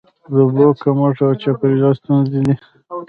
د 0.31 0.33
اوبو 0.43 0.67
کمښت 0.81 1.19
او 1.27 1.31
چاپیریال 1.41 1.93
ستونزې 2.01 2.39
دي. 2.45 2.55